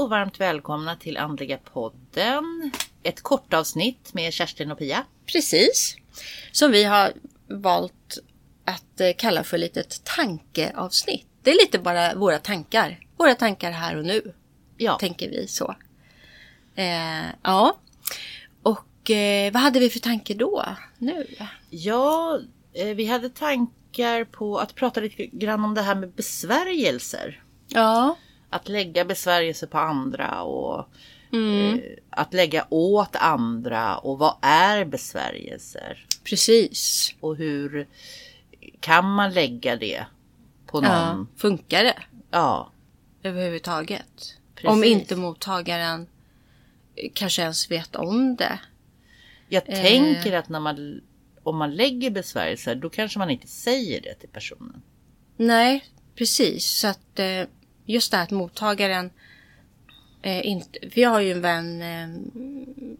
[0.00, 2.70] Och varmt välkomna till Andliga podden.
[3.02, 5.04] Ett kortavsnitt med Kerstin och Pia.
[5.26, 5.96] Precis.
[6.52, 7.12] Som vi har
[7.48, 8.18] valt
[8.64, 11.26] att eh, kalla för litet tankeavsnitt.
[11.42, 12.98] Det är lite bara våra tankar.
[13.16, 14.34] Våra tankar här och nu.
[14.76, 15.74] Ja, Tänker vi så.
[16.74, 17.78] Eh, ja.
[18.62, 20.64] Och eh, vad hade vi för tanke då?
[20.98, 21.26] Nu?
[21.70, 22.40] ja
[22.72, 27.42] eh, vi hade tankar på att prata lite grann om det här med besvärjelser.
[27.68, 28.16] Ja.
[28.50, 30.88] Att lägga besvärjelser på andra och
[31.32, 31.74] Mm.
[31.74, 36.06] eh, att lägga åt andra och vad är besvärjelser?
[36.24, 37.14] Precis.
[37.20, 37.86] Och hur
[38.80, 40.04] kan man lägga det
[40.66, 41.12] på Ja.
[41.14, 41.28] någon?
[41.36, 42.70] Funkar det Ja,
[43.22, 44.36] överhuvudtaget?
[44.54, 44.70] Precis.
[44.70, 46.06] Om inte mottagaren
[47.14, 48.58] kanske ens vet om det.
[49.48, 49.82] jag Eh.
[49.82, 51.00] tänker att när man
[51.42, 54.82] om man lägger besvärjelser då kanske man inte säger det till personen.
[55.36, 56.66] Nej, precis.
[56.66, 57.42] Så att eh,
[57.90, 59.10] just det här att mottagaren
[60.22, 60.78] eh, inte...
[60.94, 62.08] Jag har ju en vän eh,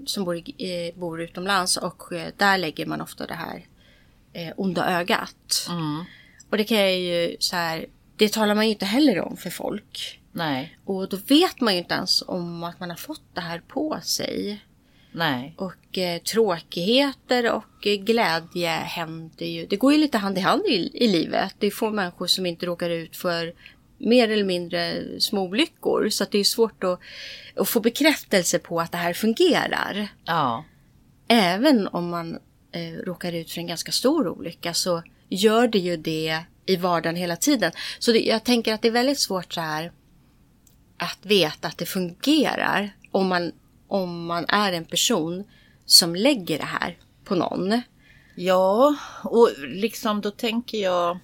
[0.06, 3.66] som bor, i, bor utomlands och eh, där lägger man ofta det här
[4.56, 5.66] onda ögat.
[5.68, 6.04] Mm.
[6.50, 7.86] Och det kan jag ju så här...
[8.16, 10.20] Det talar man ju inte heller om för folk.
[10.32, 13.62] Nej, Och då vet man ju inte ens om att man har fått det här
[13.68, 14.64] på sig.
[15.12, 19.66] nej, Och eh, tråkigheter och eh, glädje händer ju.
[19.66, 21.54] Det går ju lite hand i hand i, i livet.
[21.58, 23.54] Det är få människor som inte råkar ut för
[24.00, 26.08] mer eller mindre små olyckor.
[26.08, 27.00] Så att det är svårt att,
[27.56, 30.08] att få bekräftelse på att det här fungerar.
[30.24, 30.64] ja,
[31.28, 32.38] Även om man
[32.72, 37.16] eh, råkar ut för en ganska stor olycka så gör det ju det i vardagen
[37.16, 37.72] hela tiden.
[37.98, 39.92] Så det, jag tänker att det är väldigt svårt så här
[40.98, 43.52] att veta att det fungerar om man,
[43.88, 45.44] om man är en person
[45.86, 47.82] som lägger det här på någon.
[48.34, 51.18] ja, och liksom då tänker jag.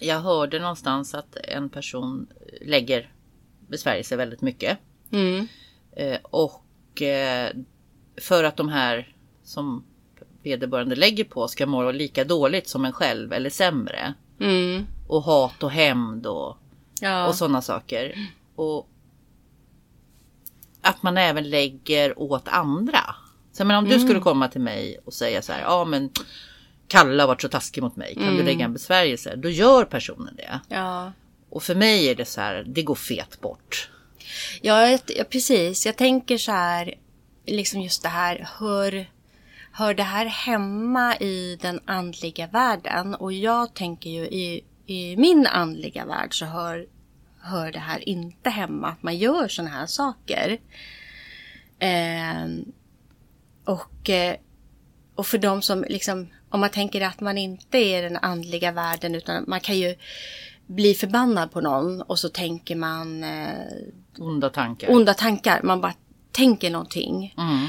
[0.00, 2.26] Jag hörde någonstans att en person
[2.60, 3.12] lägger
[3.68, 4.78] besvärjelser väldigt mycket.
[5.10, 5.48] Mm.
[5.92, 7.50] Eh, och eh,
[8.20, 9.84] för att de här som
[10.42, 14.14] vederbörande lägger på ska må lika dåligt som en själv eller sämre.
[14.40, 14.86] Mm.
[15.08, 16.56] Och hat och hämnd och,
[17.00, 17.26] Ja.
[17.26, 18.28] och sådana saker.
[18.56, 18.88] Och
[20.82, 23.14] att man även lägger åt andra.
[23.52, 26.10] Så men om du skulle komma till mig och säga så här, ja men
[26.92, 29.36] Kalle har varit så taskig mot mig, kan du lägga en besvärjelse?
[29.36, 30.60] Då gör personen det.
[30.68, 31.12] ja.
[31.50, 33.90] Och för mig är det så här, det går fet bort.
[34.62, 35.86] Ja, jag- ja, precis.
[35.86, 36.94] Jag tänker så här,
[37.46, 39.06] liksom just det här, hör,
[39.72, 43.14] hör det här hemma i den andliga världen?
[43.14, 46.86] Och jag tänker ju i, i min andliga värld så hör,
[47.40, 50.58] hör det här inte hemma, att man gör såna här saker.
[51.78, 52.72] Ehm,
[53.64, 54.36] och, eh,
[55.14, 59.14] och för de som liksom, om man tänker att man inte är den andliga världen
[59.14, 59.94] utan man kan ju
[60.66, 63.48] bli förbannad på någon och så tänker man eh,
[64.18, 64.90] Onda tankar.
[64.90, 65.94] onda tankar, man bara
[66.32, 67.34] tänker någonting.
[67.38, 67.68] Mm.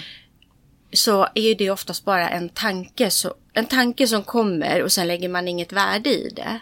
[0.94, 5.29] Så är det oftast bara en tanke, så, en tanke som kommer och sen lägger
[5.29, 6.59] man inget värde i det.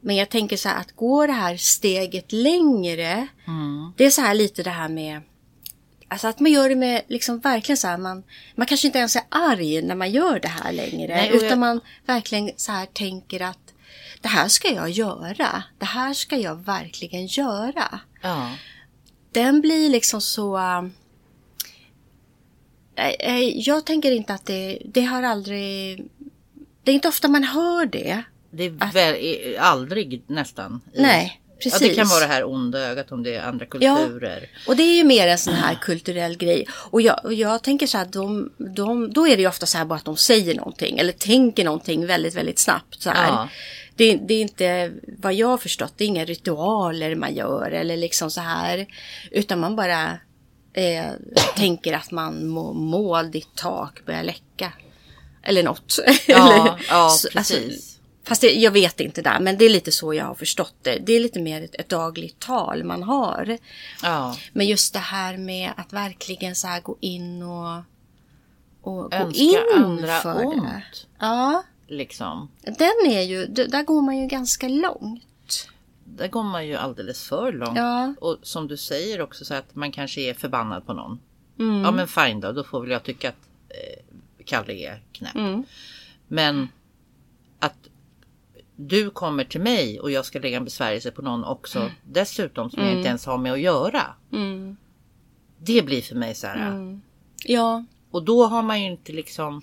[0.00, 3.26] Men jag tänker så här att går det här steget längre.
[3.46, 3.92] Mm.
[3.96, 5.20] Det är så här lite det här med
[6.14, 8.22] Alltså att man gör det med liksom verkligen så här man,
[8.54, 11.14] man kanske inte ens är arg när man gör det här längre.
[11.14, 13.58] Nej, och jag- utan man verkligen så här tänker att
[14.20, 15.62] det här ska jag göra.
[15.78, 18.50] Det här ska jag verkligen göra Ja.
[19.32, 20.56] den blir liksom så...
[22.96, 26.04] äh, äh, Jag tänker inte att det, det har aldrig...
[26.82, 28.22] Det är inte ofta man hör det.
[28.50, 30.80] Det är väl, är aldrig nästan.
[30.94, 31.88] i- Nej, Ja, precis.
[31.88, 34.48] det kan vara det här onda ögat om det är andra kulturer.
[34.66, 36.66] Och det är ju mer en sån här kulturell grej.
[36.90, 39.78] Och jag, och jag tänker så här, de, de, då är det ju ofta så
[39.78, 43.02] här bara att de säger någonting eller tänker någonting väldigt, väldigt snabbt.
[43.02, 43.28] Så här.
[43.28, 43.48] Ja.
[43.96, 47.96] Det, det är inte, vad jag har förstått, det är inga ritualer man gör eller
[47.96, 48.86] liksom så här.
[49.30, 50.02] Utan man bara
[50.72, 51.04] eh,
[51.56, 54.72] tänker att man må, mål ditt tak börjar läcka.
[55.42, 55.98] Eller något.
[56.26, 57.93] Ja, Eller- ja så- alltså, precis.
[58.24, 60.98] Fast det, jag vet inte där, men det är lite så jag har förstått det.
[61.06, 63.58] Det är lite mer ett, ett dagligt tal man har.
[64.02, 64.36] ja.
[64.52, 67.76] Men just det här med att verkligen så här gå in och,
[68.80, 70.44] och gå Önska in andra för det.
[70.46, 71.06] ont.
[71.18, 72.48] Ja, Liksom.
[72.62, 75.68] den är ju, där går man ju ganska långt.
[76.04, 77.76] Där går man ju alldeles för långt.
[77.78, 78.14] Ja.
[78.20, 81.20] Och som du säger också så att man kanske är förbannad på någon.
[81.58, 81.82] Mm.
[81.82, 84.04] Ja men fine då, då får väl jag tycka att eh,
[84.44, 85.34] Kalle är knäpp.
[85.34, 85.64] Mm.
[86.28, 86.68] Men
[87.58, 87.74] att
[88.76, 92.82] du kommer till mig och jag ska lägga en besvärjelse på någon också dessutom som
[92.82, 94.02] jag inte ens har med att göra.
[94.32, 94.76] Mm.
[95.58, 96.68] Det blir för mig så här.
[96.68, 97.00] Mm.
[97.44, 97.84] Ja.
[98.10, 99.62] Och då har man ju inte liksom.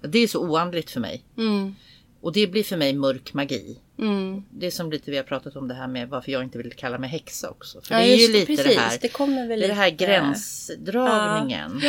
[0.00, 1.22] Det är så oandligt för mig.
[1.36, 1.74] Mm.
[2.20, 3.78] Och det blir för mig mörk magi.
[3.98, 4.42] Mm.
[4.50, 6.72] Det är som lite vi har pratat om det här med varför jag inte vill
[6.72, 7.80] kalla mig häxa också.
[7.80, 8.66] För Ja, det är ju lite precis.
[8.76, 8.98] det här.
[9.02, 11.80] Det kommer väl det det här lite- gränsdragningen.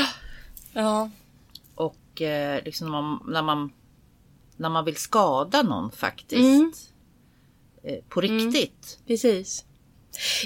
[0.74, 1.10] Ja.
[1.76, 3.72] Och eh, liksom när man, när man
[4.58, 6.42] när man vill skada någon faktiskt.
[6.42, 6.74] Mm.
[7.84, 9.00] Eh, på riktigt.
[9.08, 9.66] Precis.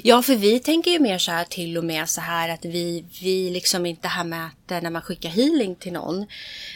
[0.04, 3.06] Ja, för vi tänker ju mer så här till och med så här att vi,
[3.22, 6.26] vi liksom inte här mäter när man skickar healing till någon.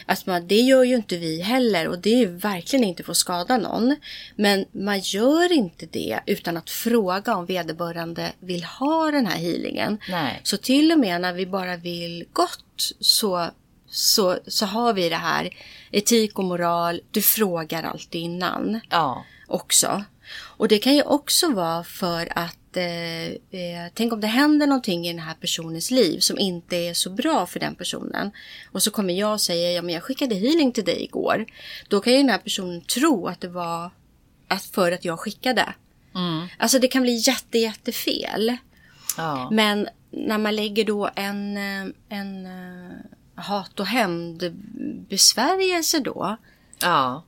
[0.06, 3.10] Att man, det gör ju inte vi heller och det är ju verkligen inte för
[3.10, 3.96] att skada någon.
[4.36, 9.98] Men man gör inte det utan att fråga om vederbörande vill ha den här healingen.
[10.08, 10.40] Nej.
[10.42, 13.50] Så till och med när vi bara vill gott så,
[13.92, 15.50] så, så har vi det här
[15.90, 17.00] etik och moral.
[17.10, 19.24] Du frågar alltid innan Ja.
[19.46, 20.04] också.
[20.40, 25.06] Och det kan ju också vara för att eh, eh, tänk om det händer någonting
[25.06, 28.30] i den här personens liv som inte är så bra för den personen.
[28.72, 31.46] Och så kommer jag och säger, ja men jag skickade healing till dig igår.
[31.88, 33.90] Då kan ju den här personen tro att det var
[34.48, 35.74] att för att jag skickade.
[36.14, 36.46] Mm.
[36.58, 38.56] Alltså det kan bli jätte, jättefel.
[39.16, 39.48] Ja.
[39.52, 42.96] Men när man lägger då en, eh, en eh,
[43.34, 46.36] hat och hämnd-besvärjelse då.
[46.80, 47.24] Ja.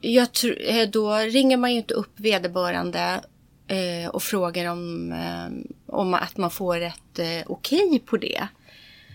[0.00, 3.20] Jag tr- eh, då ringer man ju inte upp vederbörande
[3.66, 5.48] eh, och frågar om, eh,
[5.86, 8.46] om att man får ett eh, okej på det.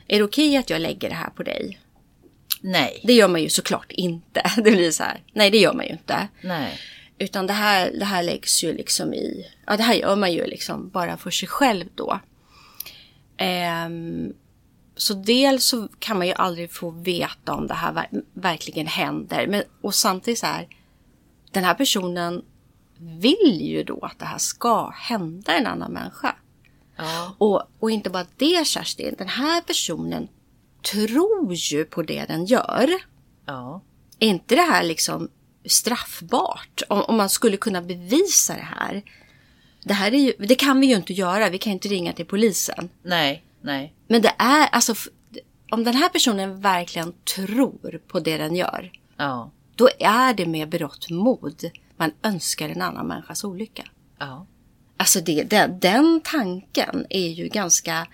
[0.08, 1.80] Är det okej att jag lägger det här på dig?
[2.62, 3.02] Nej.
[3.04, 4.42] Det gör man ju såklart inte.
[4.56, 5.24] Det blir så här.
[5.34, 6.28] Nej, det gör man ju inte.
[6.42, 6.80] Nej.
[7.20, 9.46] Utan det här, det här läggs ju liksom i...
[9.66, 12.20] Ja, det här gör man ju liksom bara för sig själv då.
[13.38, 14.34] Ehm,
[14.98, 19.48] så dels så kan man ju aldrig få veta om det här ver- verkligen händer.
[19.48, 20.68] Men, och samtidigt så här,
[21.52, 22.42] den här personen
[23.00, 26.36] vill ju då att det här ska hända en annan människa.
[26.96, 27.36] Ja.
[27.38, 30.28] Och, och inte bara det Kerstin, den här personen
[30.92, 32.90] tror ju på det den gör.
[33.46, 33.82] Ja.
[34.20, 35.30] Är inte det här liksom
[35.66, 36.82] straffbart?
[36.90, 39.04] Om, om man skulle kunna bevisa det här.
[39.84, 41.50] Det här är ju, det kan vi ju inte göra.
[41.50, 42.90] Vi kan inte ringa till polisen.
[43.04, 43.44] Nej.
[43.62, 43.94] Nej.
[44.08, 44.94] Men det är alltså,
[45.72, 48.92] om den här personen verkligen tror på det den gör.
[49.18, 49.52] Ja.
[49.76, 53.84] Då är det med berått mod man önskar en annan människas olycka.
[54.20, 54.46] Ja.
[54.98, 58.08] Alltså det, den, den tanken är ju ganska...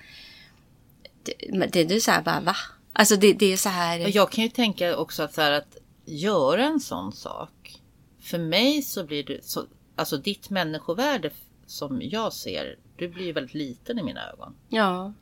[1.24, 2.56] Det, det, är så här bara, va?
[2.94, 4.16] Alltså det, det är så här...
[4.16, 7.82] Jag kan ju tänka också att, så här, att göra en sån sak.
[8.22, 9.66] För mig så blir det så,
[9.96, 11.32] alltså ditt människovärde
[11.66, 14.56] som jag ser, du blir ju väldigt liten i mina ögon.
[14.70, 15.14] Ja.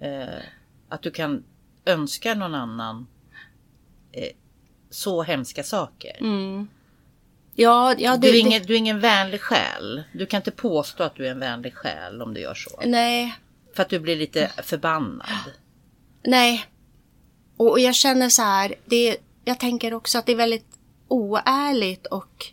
[0.00, 0.42] Eh,
[0.88, 1.44] att du kan
[1.84, 3.06] önska någon annan
[4.12, 4.28] eh,
[4.90, 6.16] så hemska saker.
[6.20, 6.68] Mm.
[7.54, 10.02] Ja, ja det, du, är det- ingen, du är ingen vänlig själ.
[10.12, 12.80] Du kan inte påstå att du är en vänlig själ om du gör så.
[12.86, 13.34] Nej,
[13.74, 15.26] För att du blir lite förbannad.
[16.24, 16.66] nej.
[17.56, 20.66] Och, och jag känner så här, det, jag tänker också att det är väldigt
[21.08, 22.46] oärligt och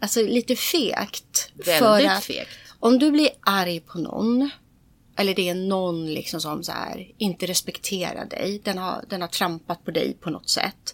[0.00, 1.52] alltså lite fegt.
[1.64, 2.50] för Väldigt att fegt.
[2.78, 4.50] om du blir arg på någon,
[5.20, 9.28] eller det är någon liksom som så här, inte respekterar dig, den har, den har
[9.28, 10.92] trampat på dig på något sätt.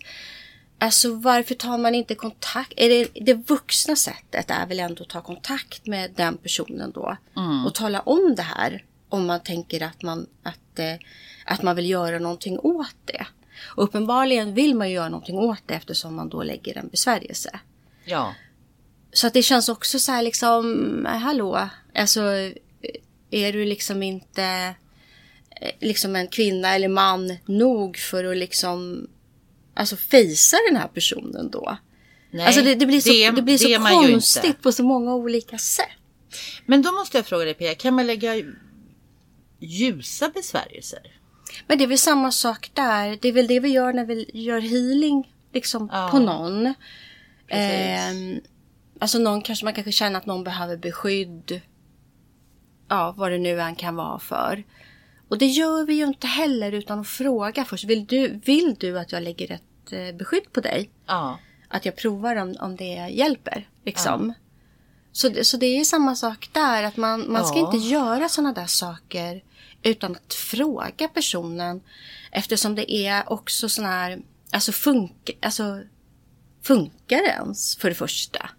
[0.79, 2.73] Alltså varför tar man inte kontakt?
[2.77, 7.17] Är det, det vuxna sättet är väl ändå att ta kontakt med den personen då.
[7.67, 8.85] Och tala om det här.
[9.09, 10.95] Om man tänker att man, att, eh,
[11.45, 13.27] att man vill göra någonting åt det.
[13.77, 17.61] Och uppenbarligen vill man ju göra någonting åt det eftersom man då lägger en besvärjelse.
[18.05, 18.35] Ja.
[19.13, 22.23] Så att det känns också så här liksom, hallå, alltså
[23.37, 24.75] är du liksom inte
[25.61, 29.07] eh, liksom en kvinna eller man nog för att liksom
[29.75, 31.79] alltså fejsa den här personen då?
[32.31, 35.59] Nej, alltså det, det blir så, det, blir så ju konstigt på så många olika
[35.59, 35.87] sätt.
[36.67, 38.35] Men då måste jag fråga dig Pia, kan man lägga
[39.61, 41.17] ljusa besvärjelser?
[41.67, 43.19] Men det är väl samma sak där.
[43.23, 46.09] Det är väl det vi gör när vi gör healing liksom Ja.
[46.11, 46.75] på någon.
[47.49, 48.41] Ehm,
[48.99, 51.61] alltså någon kanske man kanske känner att någon behöver beskydd.
[52.89, 54.65] Ja, vad det nu än kan vara för.
[55.29, 57.85] Och det gör vi ju inte heller utan att fråga först.
[57.85, 60.91] Vill du, vill du att jag lägger ett eh, beskydd på dig?
[61.07, 61.39] Ja.
[61.69, 63.69] Att jag provar om, om det hjälper.
[63.85, 64.35] Liksom.
[65.13, 66.83] Så, det, så det är samma sak där.
[66.83, 67.67] Att man, man ska Ja.
[67.75, 69.43] inte göra sådana där saker
[69.83, 71.81] utan att fråga personen.
[72.31, 74.19] Eftersom det är också sån här...
[74.51, 75.81] Alltså, funk, alltså
[76.63, 78.51] funkar det ens för det första?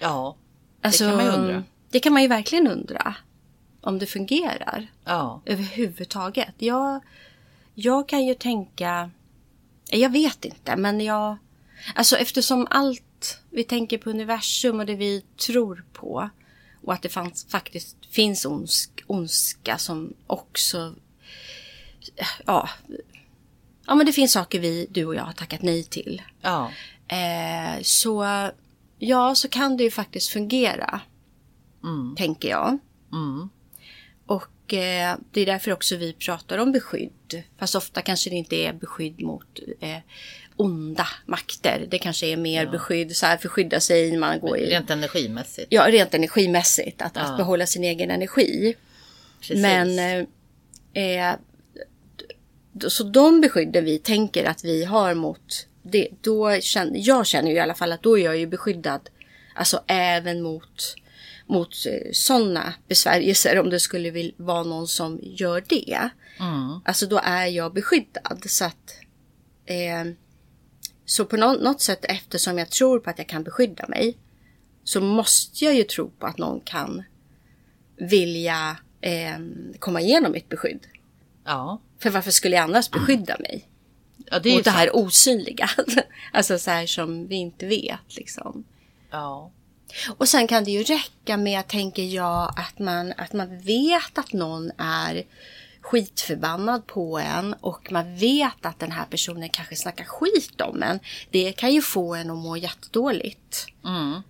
[0.00, 0.36] Ja.
[0.82, 1.62] Alltså, kan man ju undra.
[1.90, 3.14] Det kan man ju verkligen undra.
[3.86, 5.40] Om det fungerar Ja.
[5.44, 6.54] överhuvudtaget.
[6.58, 7.00] Jag,
[7.74, 9.10] jag kan ju tänka...
[9.90, 11.36] Jag vet inte, men jag...
[11.94, 16.30] Alltså eftersom allt vi tänker på universum och det vi tror på
[16.82, 20.94] och att det fanns, faktiskt finns ondsk, ondska som också...
[22.46, 22.68] Ja,
[23.86, 26.22] ja, men det finns saker vi, du och jag har tackat nej till.
[26.40, 26.70] Ja.
[27.08, 28.26] Eh, så
[28.98, 31.00] ja, så kan det ju faktiskt fungera.
[32.16, 32.78] Tänker jag.
[33.12, 33.48] Mm.
[34.26, 37.42] Och eh, det är därför också vi pratar om beskydd.
[37.58, 39.98] Fast ofta kanske det inte är beskydd mot eh,
[40.56, 41.86] onda makter.
[41.90, 44.70] Det kanske är mer beskydd, så här förskydda sig, man går i...
[44.70, 45.66] Rent energimässigt.
[45.70, 47.02] Ja, rent energimässigt.
[47.02, 47.22] Att, Ja.
[47.22, 48.74] att behålla sin egen energi.
[49.40, 49.62] Precis.
[49.62, 51.36] Men eh, eh,
[52.88, 57.56] så de beskydden vi tänker att vi har mot det, då känner jag känner ju
[57.56, 59.08] i alla fall att då är jag ju beskyddad.
[59.54, 60.94] Alltså även mot
[61.46, 66.10] mot eh, sådana besvärjelser om det skulle vara någon som gör det.
[66.40, 66.80] Mm.
[66.84, 68.44] Alltså då är jag beskyddad.
[68.46, 68.98] Så att
[69.66, 70.12] eh,
[71.04, 74.16] så på nå- något sätt eftersom jag tror på att jag kan beskydda mig
[74.84, 77.02] så måste jag ju tro på att någon kan
[77.96, 79.38] vilja eh,
[79.78, 80.86] komma igenom mitt beskydd.
[81.44, 81.80] Ja.
[81.98, 83.68] För varför skulle jag annars beskydda mig?
[84.30, 85.70] ja, det Mot det här osynliga.
[86.32, 88.64] alltså så här som vi inte vet liksom.
[89.10, 89.50] Ja.
[90.16, 94.32] Och sen kan det ju räcka med, tänker jag, att man, att man vet att
[94.32, 95.22] någon är
[95.80, 101.00] skitförbannad på en och man vet att den här personen kanske snackar skit om en.
[101.30, 103.66] Det kan ju få en att må jättedåligt.
[103.84, 104.22] Mm.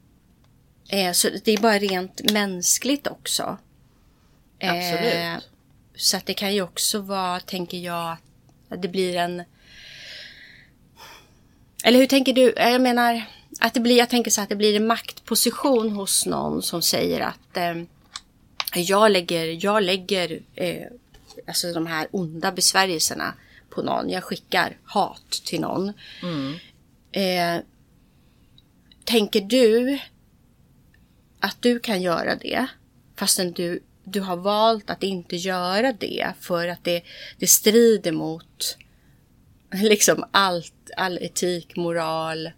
[0.89, 3.59] Eh, så det är bara rent mänskligt också.
[4.61, 5.15] Absolut.
[5.15, 5.35] Eh,
[5.97, 8.17] så att det kan ju också vara, tänker jag,
[8.69, 9.43] att det blir en...
[11.85, 12.53] Eller hur tänker du?
[12.53, 13.25] Eh, Jag menar,
[13.61, 17.21] att det blir, jag tänker så att det blir en maktposition hos någon som säger
[17.21, 17.83] att eh,
[18.75, 20.87] jag lägger, jag lägger eh,
[21.47, 23.35] alltså de här onda besvärjelserna
[23.71, 24.11] på någon.
[24.11, 25.93] Jag skickar hat till någon.
[27.13, 27.61] Eh,
[29.05, 29.99] tänker du
[31.41, 32.67] att du kan göra det
[33.17, 37.03] fastän du, du har valt att inte göra det för att det,
[37.39, 38.79] det strider mot
[39.73, 42.51] liksom allt, all etik, moral.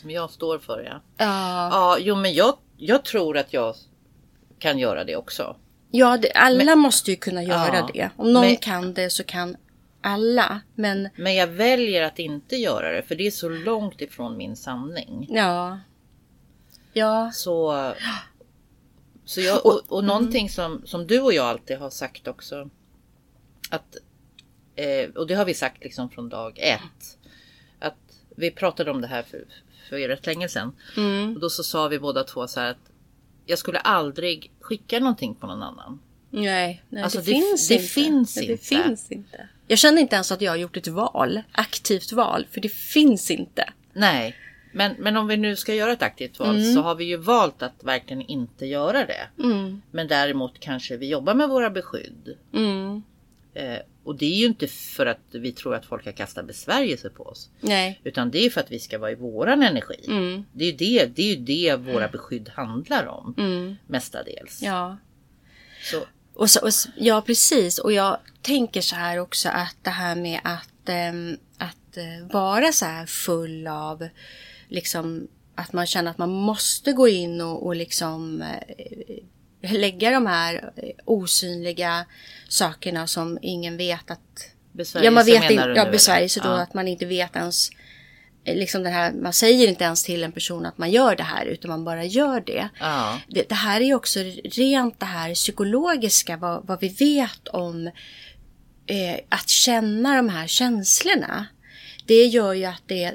[0.00, 1.00] Som jag står för ja.
[1.16, 3.74] Ja, Ja, jo men jag, jag tror att jag
[4.58, 5.56] kan göra det också.
[5.90, 8.10] ja det, alla måste ju kunna göra Ja, det.
[8.16, 9.56] Om någon men- kan det så kan
[10.00, 10.60] alla.
[10.74, 14.56] Men Men jag väljer att inte göra det för det är så långt ifrån min
[14.56, 15.26] sanning.
[15.30, 15.78] ja,
[16.92, 17.92] ja, Så,
[19.24, 22.70] så jag, och, och någonting som, som du och jag alltid har sagt också.
[23.70, 23.96] Att,
[24.76, 27.18] eh, och det har vi sagt liksom från dag ett.
[27.78, 27.96] Att
[28.36, 29.44] vi pratade om det här för,
[29.88, 30.72] för rätt länge sedan.
[31.34, 32.90] Och då så sa vi båda två så här att
[33.46, 36.00] jag skulle aldrig skicka någonting på någon annan.
[36.30, 37.86] nej, nej Alltså, det, det- finns det inte.
[37.86, 38.64] finns Det inte.
[38.64, 39.48] finns inte.
[39.66, 43.30] Jag känner inte ens att jag har gjort ett val, aktivt val, för det finns
[43.30, 43.72] inte.
[43.92, 44.36] Nej,
[44.72, 47.62] men, men om vi nu ska göra ett aktivt val så har vi ju valt
[47.62, 49.28] att verkligen inte göra det.
[49.90, 52.36] Men däremot kanske vi jobbar med våra beskydd.
[52.54, 53.02] Mm.
[53.54, 57.08] Eh, och det är ju inte för att vi tror att folk har kastat besvärjelser
[57.08, 57.50] på oss.
[57.60, 58.00] Nej.
[58.04, 60.04] Utan det är för att vi ska vara i våran energi.
[60.06, 60.44] Mm.
[60.52, 63.34] Det är ju det, det, är det våra beskydd handlar om.
[63.38, 63.76] Mm.
[63.86, 64.62] Mestadels.
[64.62, 64.96] Ja.
[65.82, 66.02] Så,
[66.34, 67.78] Och så, och, ja, precis.
[67.78, 72.72] Och jag tänker så här också att det här med att, ehm, att eh, vara
[72.72, 74.08] så här full av
[74.68, 79.18] liksom att man känner att man måste gå in och, och liksom eh,
[79.62, 82.06] lägga de här eh, osynliga
[82.48, 84.20] sakerna som ingen vet att...
[84.72, 86.60] besvärjelser Ja, man vet menar du Ja, besvärjelse då Ja.
[86.62, 87.70] att man inte vet ens...
[88.44, 91.22] eh, Liksom det här, man säger inte ens till en person att man gör det
[91.22, 92.68] här utan man bara gör det.
[92.80, 93.20] Ja.
[93.28, 97.86] Det, det här är också rent det här psykologiska, vad, vad vi vet om
[98.86, 101.46] eh, att känna de här känslorna.
[102.06, 103.14] Det gör ju att det,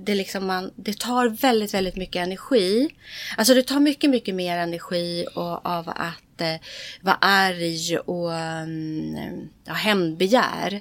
[0.00, 2.88] det, liksom man, det tar väldigt, väldigt mycket energi.
[3.36, 6.54] Alltså det tar mycket, mycket mer energi och, av att eh,
[7.00, 10.80] vara arg och um, ja, hämndbegär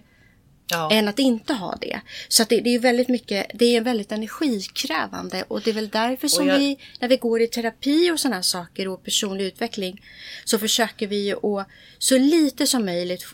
[0.67, 0.89] Ja.
[0.91, 1.99] än att inte ha det.
[2.27, 6.27] Så det, det är väldigt mycket, det är väldigt energikrävande och det är väl därför
[6.27, 10.01] som jag- vi, när vi går i terapi och sådana saker och personlig utveckling,
[10.45, 11.67] så försöker vi att
[11.97, 13.25] så lite som möjligt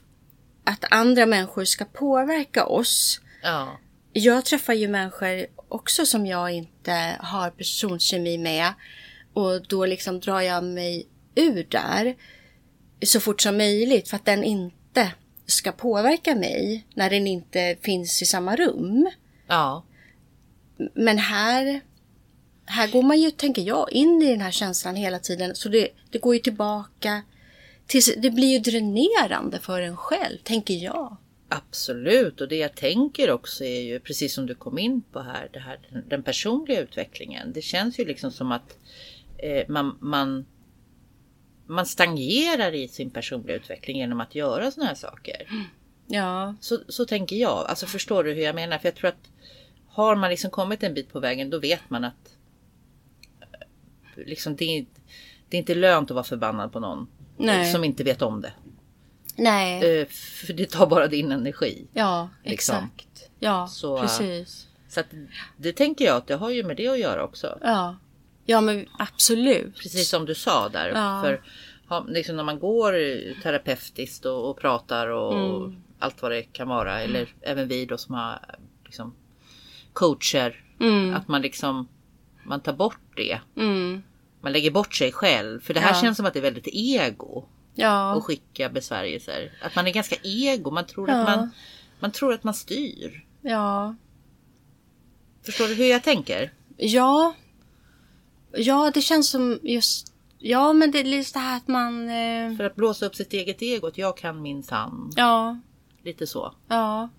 [0.64, 3.22] att andra människor ska påverka oss.
[3.44, 3.80] ja.
[4.14, 8.74] Jag träffar ju människor också som jag inte har personkemi med
[9.34, 12.16] och då liksom drar jag mig ur där
[13.06, 15.12] så fort som möjligt för att den inte
[15.46, 19.10] ska påverka mig när den inte finns i samma rum.
[19.48, 19.84] Ja.
[20.94, 21.82] Men här,
[22.66, 25.56] här går man ju, tänker jag, in i den här känslan hela tiden.
[25.56, 27.22] Så det, det går ju tillbaka.
[27.88, 31.18] Till, det blir ju dränerande för en själv, tänker jag.
[31.54, 35.50] Absolut och det jag tänker också är ju precis som du kom in på här,
[35.54, 37.54] det här den personliga utvecklingen.
[37.54, 38.78] Det känns ju liksom som att
[39.38, 40.46] eh, man, man,
[41.66, 45.48] man stagnerar i sin personliga utveckling genom att göra sådana här saker.
[46.08, 47.66] Ja, Så, så tänker jag.
[47.68, 48.78] Alltså förstår du hur jag menar?
[48.78, 49.32] För jag tror att
[49.88, 52.38] har man liksom kommit en bit på vägen då vet man att
[53.42, 54.86] eh, liksom det, är,
[55.50, 57.72] det är inte lönt att vara förbannad på någon Nej.
[57.72, 58.54] som inte vet om det.
[59.36, 60.00] Nej.
[60.02, 61.88] Eh, För det tar bara din energi.
[61.94, 62.76] Ja, liksom.
[62.76, 63.30] exakt.
[63.40, 64.68] Ja, Så, äh, precis.
[64.90, 65.06] Så att
[65.58, 67.58] det tänker jag att det har ju med det att göra också.
[67.62, 67.96] Ja.
[68.46, 69.76] ja, men absolut.
[69.78, 70.90] Precis som du sa där.
[70.90, 71.22] Ja.
[71.24, 71.42] För
[72.08, 72.94] liksom när man går
[73.42, 75.76] terapeutiskt och, och pratar och Mm.
[76.00, 77.02] allt vad det kan vara.
[77.02, 78.40] Eller även vi då som har
[78.86, 79.16] liksom
[79.94, 80.64] coacher.
[80.80, 81.14] Mm.
[81.14, 81.88] Att man liksom
[82.46, 83.40] man tar bort det.
[83.58, 84.04] Mm.
[84.42, 85.62] Man lägger bort sig själv.
[85.62, 86.02] För det här Ja.
[86.02, 87.46] känns som att det är väldigt ego.
[87.74, 88.16] Ja.
[88.18, 89.52] Att skicka besvärjelser.
[89.62, 90.72] Att man är ganska ego.
[90.72, 91.16] Man tror, Ja.
[91.28, 91.52] att, man,
[92.00, 93.26] man tror att man styr.
[93.42, 93.96] Ja.
[95.46, 96.54] Förstår du hur jag tänker?
[96.78, 97.34] Ja.
[98.52, 100.14] Ja, det känns som just...
[100.40, 102.10] Ja, men det är just det här att man...
[102.10, 103.88] Eh, För att blåsa upp sitt eget ego.
[103.88, 105.12] Att jag kan min sann.
[105.16, 105.60] ja.
[106.04, 106.54] Lite så.
[106.68, 107.10] Ja.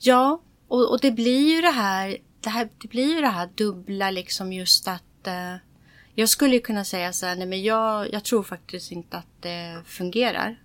[0.00, 3.48] Ja, och, och det blir ju det här, det här, det blir ju det här
[3.54, 5.54] dubbla liksom just att eh,
[6.18, 9.82] jag skulle kunna säga så här, nej men jag, jag tror faktiskt inte att det
[9.86, 10.56] fungerar.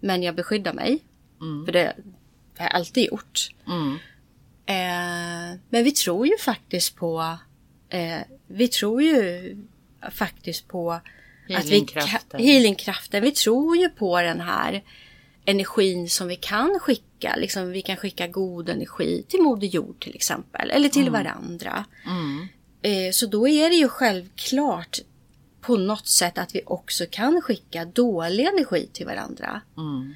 [0.00, 0.98] Men jag beskyddar mig.
[1.40, 1.66] Mm.
[1.66, 1.96] För det
[2.58, 3.48] har jag alltid gjort.
[3.66, 3.98] Mm.
[4.66, 7.38] Eh, men vi tror ju faktiskt på,
[7.88, 9.56] eh, vi tror ju
[10.12, 11.00] faktiskt på
[11.48, 12.40] Healingkraften.
[12.40, 13.22] healingkraften.
[13.22, 14.82] Vi tror ju på den här
[15.44, 17.36] energin som vi kan skicka.
[17.36, 20.70] Liksom, vi kan skicka god energi till Moder Jord till exempel.
[20.70, 21.84] Eller till varandra.
[22.06, 22.48] Mm.
[22.82, 24.98] Eh, så då är det ju självklart
[25.60, 29.60] på något sätt att vi också kan skicka dålig energi till varandra.
[29.76, 30.14] Mm.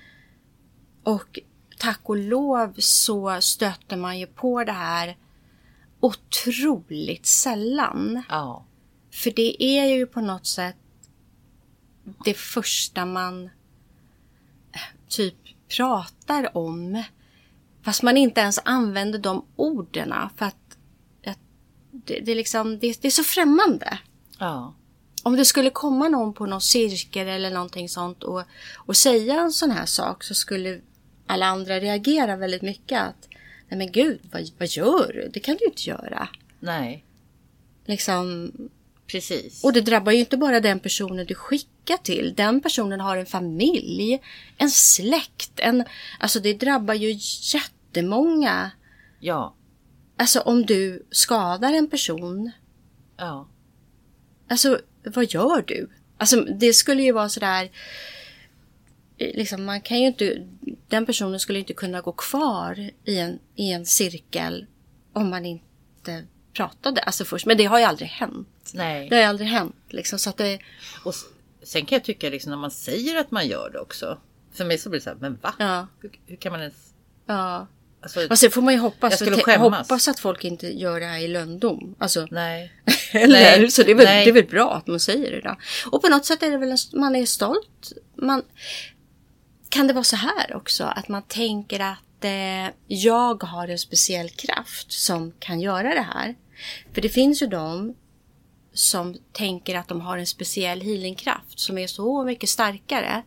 [1.02, 1.38] Och
[1.78, 5.16] tack och lov så stöter man ju på det här
[6.00, 8.22] otroligt sällan.
[8.28, 8.64] Ja.
[9.12, 10.76] För det är ju på något sätt
[12.24, 15.34] det första man eh, typ
[15.76, 17.02] pratar om.
[17.82, 20.63] Fast man inte ens använder de orden för att
[22.04, 23.98] det, det, är liksom, det, det är så främmande.
[24.38, 24.74] Ja.
[25.22, 28.42] Om det skulle komma någon på någon cirkel eller någonting sånt och,
[28.76, 30.80] och säga en sån här sak så skulle
[31.26, 33.02] alla andra reagera väldigt mycket.
[33.02, 33.28] att
[33.68, 35.30] Nej men gud, vad, vad gör du?
[35.32, 36.28] Det kan du inte göra.
[36.60, 37.04] Nej.
[37.86, 38.52] Liksom,
[39.06, 39.64] Precis.
[39.64, 42.34] och det drabbar ju inte bara den personen du skickar till.
[42.36, 44.20] Den personen har en familj,
[44.56, 45.84] en släkt, en...
[46.18, 47.18] Alltså det drabbar ju
[47.54, 48.70] jättemånga.
[49.20, 49.54] Ja.
[50.16, 52.50] Alltså om du skadar en person,
[53.16, 53.48] Ja.
[54.48, 55.90] alltså vad gör du?
[56.18, 57.70] Alltså det skulle ju vara sådär...
[59.18, 60.46] eh, Liksom, man kan ju inte...
[60.88, 64.66] Den personen skulle inte kunna gå kvar i en, i en cirkel
[65.12, 67.00] om man inte pratade.
[67.02, 67.46] Alltså först.
[67.46, 68.70] Men det har ju aldrig hänt.
[68.74, 69.08] Nej.
[69.08, 69.76] Det har ju aldrig hänt.
[69.88, 70.58] Liksom, så att det...
[71.04, 71.14] Och
[71.62, 74.18] sen kan jag tycka liksom när man säger att man gör det också.
[74.52, 75.54] För mig så blir det så här, men va?
[75.58, 75.86] Ja.
[76.00, 76.94] Hur, hur kan man ens...
[77.26, 77.66] Ja.
[78.04, 79.22] Alltså, Och sen får man ju hoppas,
[79.58, 81.94] hoppas att folk inte gör det här i lönndom.
[81.98, 82.72] Alltså, nej.
[83.12, 83.58] eller?
[83.58, 83.70] Nej.
[83.70, 84.24] Så det är, väl, Nej.
[84.24, 85.56] det är väl bra att man säger det då.
[85.90, 87.92] Och på något sätt är det väl, en, man är stolt.
[88.16, 88.42] Man,
[89.68, 90.84] kan det vara så här också?
[90.84, 96.34] Att man tänker att eh, jag har en speciell kraft som kan göra det här.
[96.94, 97.94] För det finns ju de
[98.72, 103.22] som tänker att de har en speciell healingkraft som är så mycket starkare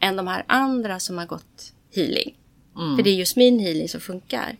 [0.00, 2.36] än de här andra som har gått healing.
[2.76, 2.96] Mm.
[2.96, 4.56] För det är just min healing som funkar.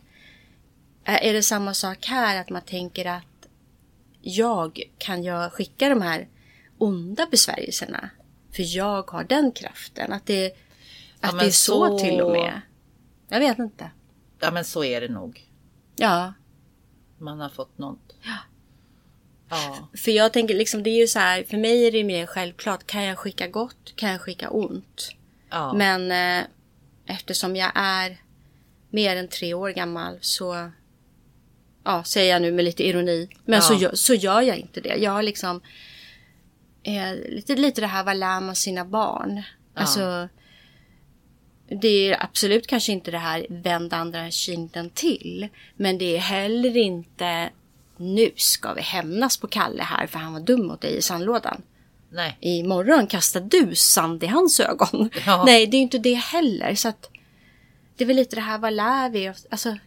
[1.03, 3.47] Är det samma sak här att man tänker att
[4.21, 6.27] jag kan jag skicka de här
[6.77, 8.09] onda besvärjelserna?
[8.51, 10.13] För jag har den kraften.
[10.13, 10.45] Att det,
[11.19, 12.61] att men det är så, så- till och med.
[13.29, 13.91] Jag vet inte.
[14.39, 15.49] Ja men så är det nog.
[15.95, 16.33] Ja,
[17.17, 18.15] Man har fått något.
[19.49, 19.89] Ja.
[19.97, 21.43] för jag tänker liksom det är ju så här.
[21.43, 22.87] För mig är det mer självklart.
[22.87, 23.93] Kan jag skicka gott?
[23.95, 25.11] Kan jag skicka ont?
[25.49, 25.73] Ja.
[25.73, 26.47] Men eh,
[27.05, 28.17] eftersom jag är
[28.89, 30.71] mer än tre år gammal så
[31.83, 33.29] ja, säger jag nu med lite ironi.
[33.45, 33.61] Men Ja.
[33.61, 34.95] så, gör, så gör jag inte det.
[34.95, 35.61] Jag har liksom
[36.83, 39.41] eh, lite, lite det här vad lär man sina barn?
[39.73, 40.29] Alltså
[41.81, 45.47] det är absolut kanske inte det här vänd andra kinden till.
[45.75, 47.49] Men det är heller inte
[47.97, 51.61] nu ska vi hämnas på Kalle här för han var dum mot dig i sandlådan
[52.15, 52.37] Nej.
[52.39, 55.09] imorgon kastar du sand i hans ögon.
[55.25, 55.43] Ja.
[55.45, 56.75] Nej, det är inte det heller.
[56.75, 57.09] Så att
[57.97, 59.47] det är väl lite det här, vad lär vi oss?
[59.49, 59.77] Alltså,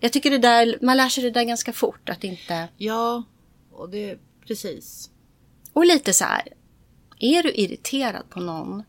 [0.00, 2.08] jag tycker det där, man lär sig det där ganska fort.
[2.08, 2.68] Att inte...
[2.76, 3.22] Ja.
[3.72, 5.10] Och det, precis.
[5.72, 6.48] Och lite så här,
[7.18, 8.82] är du irriterad på någon,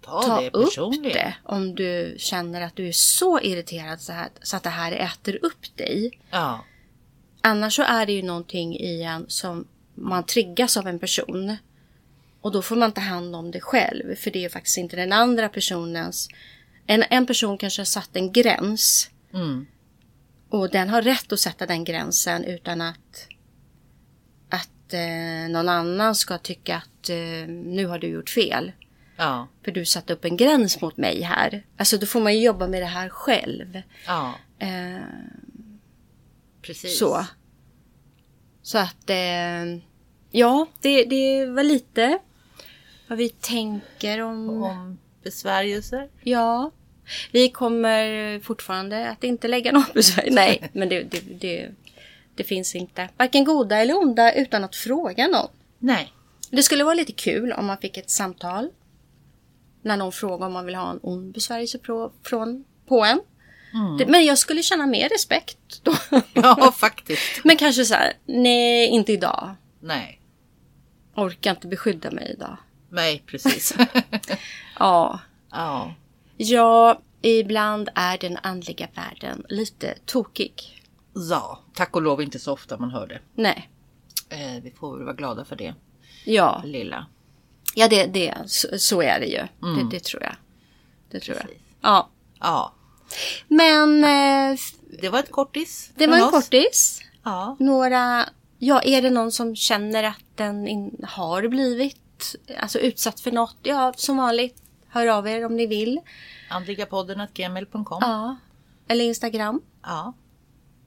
[0.00, 1.34] Ta, ta det upp det.
[1.44, 5.38] Om du känner att du är så irriterad så, här, så att det här äter
[5.42, 6.20] upp dig.
[6.30, 6.64] Ja.
[7.40, 9.66] Annars så är det ju någonting i en som
[10.00, 11.56] man triggas av en person.
[12.40, 14.14] Och då får man ta hand om det själv.
[14.16, 16.28] För det är faktiskt inte den andra personens...
[16.86, 19.10] En, en person kanske har satt en gräns.
[19.34, 19.66] Mm.
[20.48, 23.26] Och den har rätt att sätta den gränsen utan att,
[24.48, 28.72] att eh, någon annan ska tycka att eh, nu har du gjort fel.
[29.16, 31.66] Ja, För du satte upp en gräns mot mig här.
[31.76, 33.82] Alltså då får man ju jobba med det här själv.
[34.06, 35.02] ja, Eh,
[36.62, 36.98] precis.
[36.98, 37.26] så.
[38.62, 39.80] Så att eh,
[40.30, 42.18] ja, det, det var lite
[43.08, 44.62] vad vi tänker om...
[44.62, 46.08] Om besvärjelser.
[46.22, 46.70] Ja.
[47.32, 50.28] Vi kommer fortfarande att inte lägga något besvär.
[50.30, 51.68] Nej, men det, det, det,
[52.34, 53.08] det finns inte.
[53.16, 55.48] Varken goda eller onda utan att fråga någon.
[55.78, 56.12] Nej.
[56.50, 58.68] Det skulle vara lite kul om man fick ett samtal.
[59.82, 63.20] När någon frågar om man vill ha en ond besvärjelse på, från, på en.
[63.98, 65.94] Det, men jag skulle känna mer respekt då.
[66.34, 67.22] Ja, faktiskt.
[67.44, 69.54] men kanske så här, nej inte idag.
[69.80, 70.19] Nej.
[71.20, 72.56] Orkar inte beskydda mig idag.
[72.88, 73.74] Nej, precis.
[74.78, 75.20] Ja.
[75.50, 75.94] ja.
[76.36, 80.82] Ja, ibland är den andliga världen lite tokig.
[81.30, 83.18] Ja, tack och lov inte så ofta man hör det.
[83.34, 83.70] Nej.
[84.28, 85.74] Eh, vi får väl vara glada för det
[86.24, 87.06] Ja, lilla.
[87.74, 89.42] ja det, det, så, så är det ju.
[89.76, 90.34] Det, det tror jag.
[91.10, 91.46] Det tror jag.
[91.46, 91.62] Precis.
[91.80, 92.08] Ja.
[92.40, 92.72] Ja,
[93.48, 94.58] Men eh,
[95.00, 95.90] det var ett kortis.
[95.94, 96.30] det var en oss.
[96.30, 97.00] kortis.
[97.22, 98.24] Ja, Några,
[98.58, 103.56] ja är det någon som känner att den in, har blivit alltså utsatt för något?
[103.62, 104.62] Ja, som vanligt.
[104.88, 106.00] Hör av er om ni vill.
[106.50, 107.98] andligapodden gmail.com.
[108.00, 108.36] Ja.
[108.88, 109.60] Eller Instagram.
[109.82, 110.12] Ja,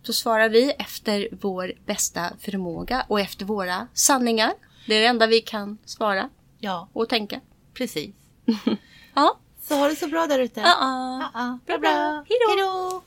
[0.04, 4.54] Så svarar vi efter vår bästa förmåga och efter våra sanningar.
[4.88, 7.40] Det är det enda vi kan svara ja, och tänka.
[7.74, 8.16] precis.
[9.16, 9.38] Ja.
[9.62, 10.60] Så ha det så bra där ute.
[10.60, 11.30] Ja.
[11.34, 12.26] Ja, Bra, bra.
[12.30, 13.02] Hej då.